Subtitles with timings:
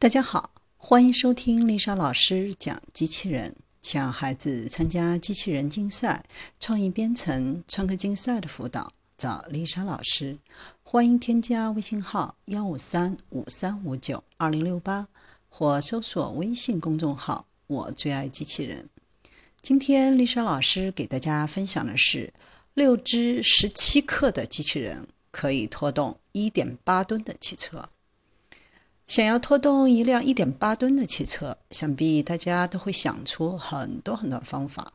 [0.00, 3.56] 大家好，欢迎收听丽莎老师讲机器人。
[3.82, 6.24] 想要孩子参加机器人竞赛、
[6.60, 10.38] 创意编程、创客竞赛的辅导，找丽莎老师。
[10.84, 15.08] 欢迎添加微信号幺五三五三五九二零六八，
[15.48, 18.88] 或搜索微信公众号“我最爱机器人”。
[19.60, 22.32] 今天丽莎老师给大家分享的是
[22.72, 27.88] 六只十七克的机器人可以拖动一点八吨的汽车。
[29.08, 34.92] 想要拖动一辆一点八吨的汽车，想必大家都会想出很多很多方法。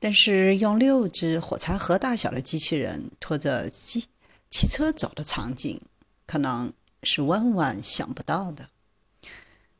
[0.00, 4.06] 但是用六只火柴盒大小的机器人拖着机
[4.50, 5.78] 汽车走的场景，
[6.26, 6.72] 可能
[7.02, 8.70] 是万万想不到的。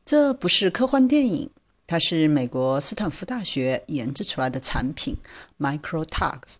[0.05, 1.49] 这不是科幻电影，
[1.87, 5.17] 它是美国斯坦福大学研制出来的产品
[5.57, 6.57] ——Micro Tugs。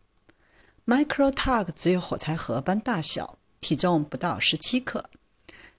[0.88, 5.06] Micro Tug 只有火柴盒般大小，体重不到十七克。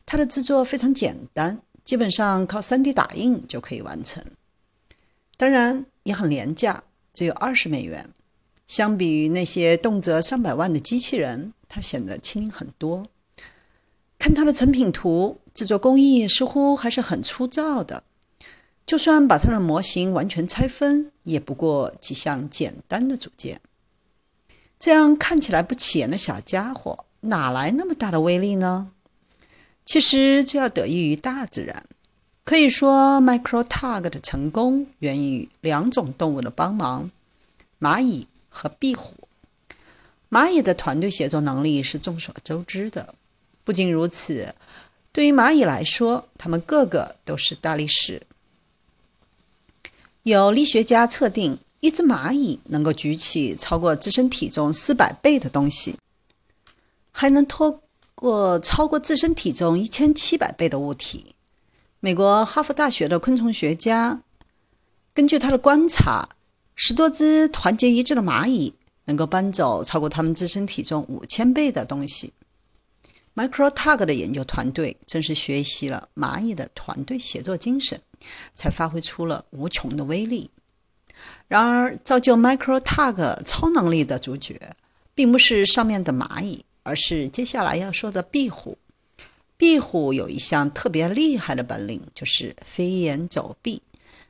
[0.07, 4.25] 它的制作非常简单，基本上靠 3D 打印就可以完成。
[5.37, 8.11] 当然也很廉价，只有二十美元。
[8.67, 13.07] 相比于那些动辄上百万的机器人，它显得轻很多。
[14.19, 18.05] 看它的成品图，制作工艺似乎还是很粗糙的。
[18.87, 23.61] 就算把它的模型完全拆分，也不过几项简单的组件。
[24.79, 28.93] 这样看起来不起眼的小家伙，哪来那么大的威力呢？
[29.85, 31.85] 其实这要得益于大自然。
[32.43, 37.11] 可以说 Microtag 的成功源于两种动物的帮忙：
[37.81, 39.15] 蚂蚁和壁虎。
[40.29, 43.15] 蚂蚁的团队协作能力是众所周知的。
[43.63, 44.55] 不仅如此，
[45.13, 48.23] 对于蚂蚁来说，它们个个都是大力士。
[50.25, 55.97] 有力学家测定，一只蚂蚁能够举起超过自身体重四百倍的东西，
[57.13, 57.81] 还能拖。
[58.15, 61.35] 过超过自身体重一千七百倍的物体。
[62.01, 64.21] 美国哈佛大学的昆虫学家
[65.13, 66.29] 根据他的观察，
[66.75, 72.33] 十多只团结一致的蚂蚁能够搬走超过它们自身体重五千倍的东西。
[73.35, 78.01] MicroTug 的研究团队正是学习了蚂蚁的团队协作精神，
[78.55, 80.51] 才发挥出了无穷的威力。
[81.49, 84.59] 然而，造就 MicroTug 超能力的主角，
[85.15, 86.65] 并不是上面的蚂蚁。
[86.85, 88.79] 而是接下来要说的壁虎。
[89.57, 93.83] 壁虎有一项特别厉害的本领，就是飞檐走壁。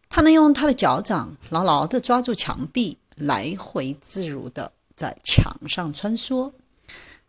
[0.09, 6.53] 它能用它的脚掌牢牢地抓住墙壁，来回自如地在墙上穿梭。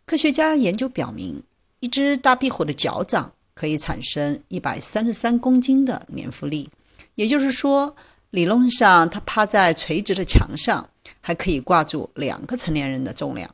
[0.04, 1.42] 科学家研究表明，
[1.80, 6.70] 一只大壁虎的脚掌可以产生一百三十三公斤的粘附力，
[7.16, 7.96] 也就是说，
[8.30, 10.88] 理论上它趴在垂直的墙上，
[11.20, 13.52] 还可以挂住两个成年人的重量。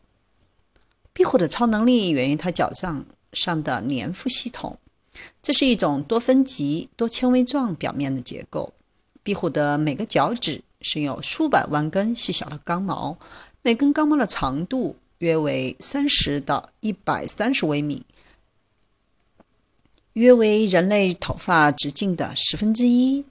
[1.12, 4.78] 壁虎的超能力源于它脚上上的粘附系统，
[5.42, 8.72] 这是一种多分级、多纤维状表面的结构。
[9.22, 13.18] 壁虎的每个脚趾生有数百万根细小的刚毛，
[13.62, 18.04] 每根刚毛的长度约为三十到一百三十微米，
[20.14, 23.24] 约为人类头发直径的十分之一。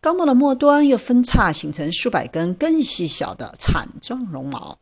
[0.00, 4.78] 刚毛的末端又分叉形成数百根更细小的铲状绒毛。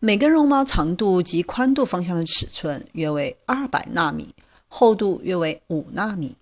[0.00, 4.28] 每根绒毛长度及宽度方向的尺寸约为二百纳米，
[4.68, 6.36] 厚度约为五纳米。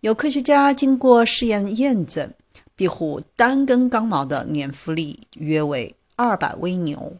[0.00, 2.34] 有科学家经过试验验证，
[2.74, 7.16] 壁虎单根刚毛的粘附力约为二百微牛，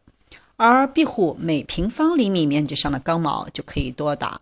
[0.56, 4.40] 而壁虎每平方厘米面积上的刚毛就可以多达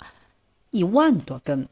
[0.71, 1.69] 一万多根。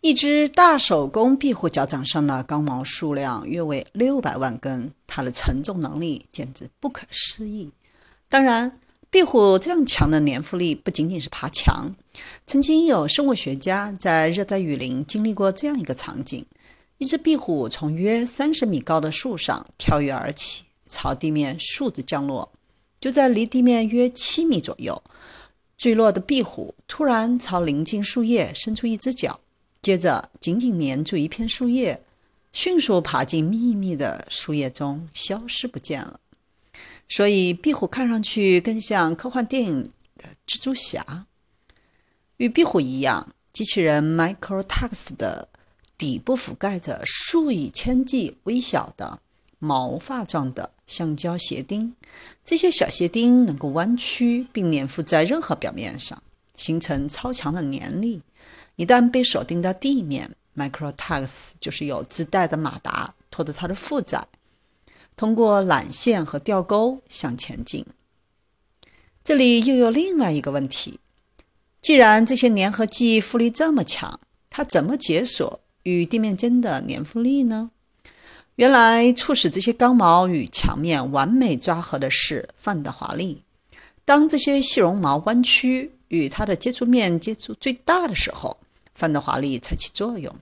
[0.00, 7.70] 一只大手工壁虎脚掌上的刚毛数量约为六百万根，它的承重能力简直不可思议。
[8.32, 11.94] 当然，壁虎这样强的粘附力不仅仅是爬墙。
[12.46, 16.46] 曾经有生物学家在热带雨林经历过这样一个场景：
[16.96, 22.50] 一只壁虎从约三十米高的树上跳跃而起，朝地面竖着降落。
[22.98, 25.02] 就在离地面约七米左右，
[25.76, 29.40] 坠落的壁虎突然朝临近树叶伸出一只脚，
[29.82, 32.02] 接着紧紧粘住一片树叶，
[32.50, 36.20] 迅速爬进密密的树叶中，消失不见了。
[37.14, 41.26] 所以，壁虎看上去更像科幻电影的蜘蛛侠。
[42.38, 45.50] 与壁虎一样，机器人 MicroTux 的
[45.98, 49.20] 底部覆盖着数以千计微小的
[49.58, 51.94] 毛发状的橡胶鞋钉。
[52.42, 56.22] 这些小鞋钉能够弯曲并粘附在任何表面上，
[56.56, 58.22] 形成超强的粘力。
[58.76, 64.26] 一旦被锁定到地面，MicroTux 就是有自带的马达拖着它的负载。
[65.22, 67.86] 通过缆线和吊钩向前进。
[69.22, 70.98] 这里又有另外一个问题：
[71.80, 74.18] 既然这些粘合剂附力这么强，
[74.50, 77.70] 它怎么解锁与地面间的粘附力呢？
[78.56, 83.44] 原来，促使这些钢毛与墙面完美抓合的是范德华力。
[84.04, 88.56] 当这些细绒毛弯曲与它的接触面接触最大的时候，
[88.92, 90.34] 范德华力才起作用。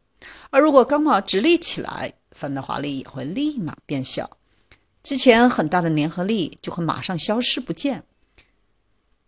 [0.48, 4.30] 而如果钢毛直立起来，范德华力也会立马变小，
[5.10, 8.04] 之前很大的粘合力就会马上消失不见。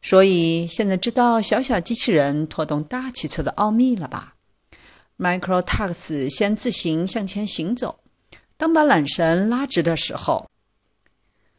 [0.00, 4.36] 所以，现在知道小小机器人拖动大汽车的奥秘了吧
[5.18, 7.98] ？Micro-Tux 先自行向前行走。
[8.56, 10.48] 当把缆绳拉直的时候，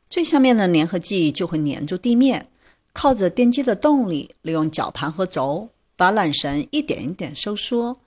[0.09, 2.47] 最下面的粘合剂就会粘住地面，
[2.93, 5.67] 靠着电机的动力，利用绞盘和轴
[5.97, 7.99] 把缆绳一点一点收缩。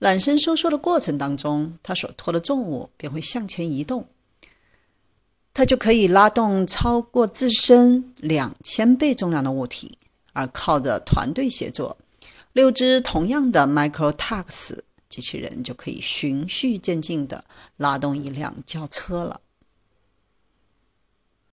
[0.00, 4.06] 缆绳收缩的过程当中，它所拖的重物便会向前移动，
[5.54, 9.98] 它就可以拉动超过自身两千倍重量的物体。
[10.34, 11.98] 而靠着团队协作，
[12.54, 14.78] 六只同样的 Micro-Tux。
[15.10, 17.44] 机器人就可以循序渐进地
[17.76, 19.42] 拉动一辆轿车了。